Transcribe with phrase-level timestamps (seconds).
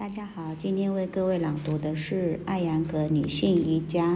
[0.00, 4.14] 大家好，今天为各位朗读的是《艾扬格女性瑜伽》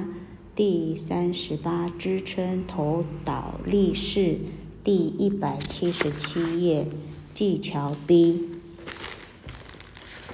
[0.56, 4.38] 第三十八支撑头倒立式
[4.82, 6.86] 第一百七十七页
[7.34, 8.48] 技巧 B。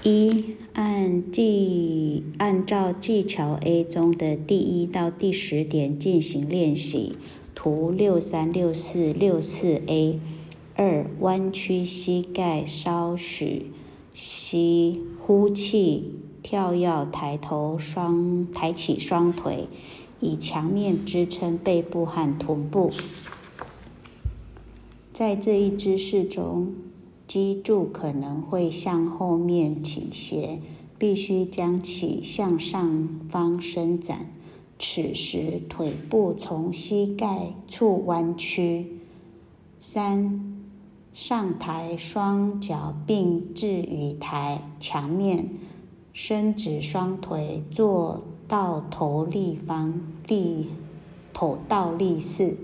[0.04, 7.17] 一按技按照技巧 A 中的第一到第十点进行练习，
[7.56, 10.21] 图六三六四六四 A。
[10.76, 13.72] 二弯曲膝盖稍许。
[14.13, 19.69] 吸，呼气，跳跃，抬头，双抬起双腿，
[20.19, 22.91] 以墙面支撑背部和臀部。
[25.12, 26.75] 在这一姿势中，
[27.27, 30.61] 脊柱可能会向后面倾斜，
[30.98, 34.31] 必须将其向上方伸展。
[34.79, 38.87] 此时，腿部从膝盖处弯曲。
[39.79, 40.59] 三。
[41.12, 45.48] 上抬双脚并置于台墙面，
[46.12, 50.69] 伸直双腿，做到头立方立
[51.33, 52.56] 头倒立式。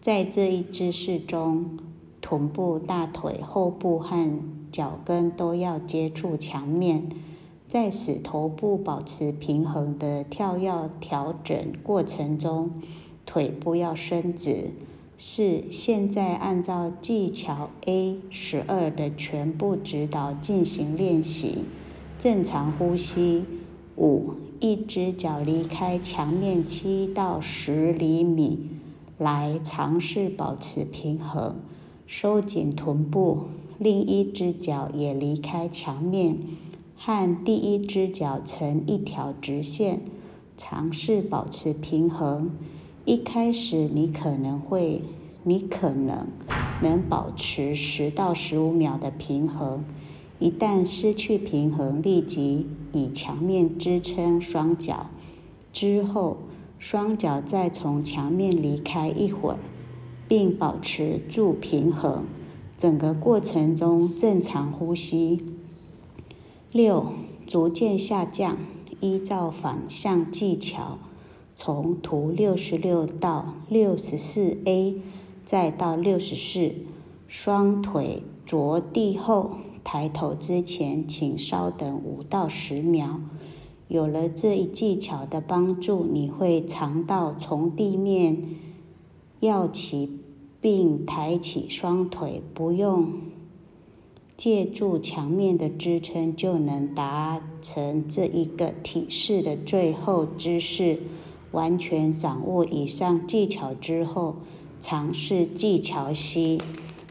[0.00, 1.78] 在这一姿势中，
[2.20, 4.40] 臀部、大腿、后部和
[4.72, 7.08] 脚跟都要接触墙面。
[7.68, 12.70] 在使头部保持平衡的跳跃调整过程中，
[13.24, 14.70] 腿部要伸直。
[15.18, 21.60] 四，现在按照技巧 A 十二的全部指导进行练习，
[22.18, 23.44] 正常呼吸。
[23.96, 28.68] 五，一只脚离开墙面七到十厘米，
[29.16, 31.56] 来尝试保持平衡，
[32.06, 33.44] 收紧臀部。
[33.78, 36.36] 另一只脚也离开墙面，
[36.94, 40.00] 和第一只脚成一条直线，
[40.58, 42.50] 尝试保持平衡。
[43.06, 45.00] 一开始，你可能会，
[45.44, 46.26] 你可能
[46.82, 49.84] 能保持十到十五秒的平衡。
[50.40, 55.06] 一旦失去平衡，立即以墙面支撑双脚，
[55.72, 56.38] 之后
[56.80, 59.58] 双脚再从墙面离开一会儿，
[60.26, 62.24] 并保持住平衡。
[62.76, 65.44] 整个过程中正常呼吸。
[66.72, 67.12] 六，
[67.46, 68.58] 逐渐下降，
[69.00, 70.98] 依照反向技巧。
[71.58, 75.00] 从图六十六到六十四 A，
[75.46, 76.70] 再到六十四，
[77.26, 79.52] 双腿着地后
[79.82, 83.18] 抬头之前，请稍等五到十秒。
[83.88, 88.36] 有了这一技巧的帮助，你会尝到从地面
[89.40, 90.10] 要起
[90.60, 93.12] 并抬起双腿，不用
[94.36, 100.98] 借助墙面的支撑，就能达成这一个体式的最后姿势。
[101.56, 104.36] 完全掌握以上技巧之后，
[104.78, 106.58] 尝试技巧 C。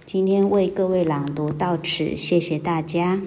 [0.05, 3.19] 今天为各位朗读到此，谢谢大家。